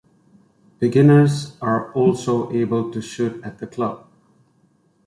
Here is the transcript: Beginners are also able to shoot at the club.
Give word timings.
Beginners 0.79 1.57
are 1.61 1.91
also 1.93 2.51
able 2.51 2.89
to 2.89 3.01
shoot 3.03 3.39
at 3.43 3.59
the 3.59 3.67
club. 3.67 4.07